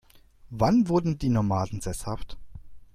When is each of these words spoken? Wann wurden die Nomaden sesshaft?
Wann 0.49 0.87
wurden 0.87 1.19
die 1.19 1.29
Nomaden 1.29 1.79
sesshaft? 1.79 2.35